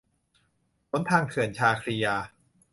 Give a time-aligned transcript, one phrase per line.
[0.89, 2.15] หนทางเถื่อน- ชาครียา